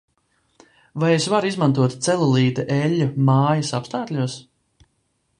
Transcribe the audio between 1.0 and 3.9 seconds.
Vai es varu izmantot celulīta eļļu mājas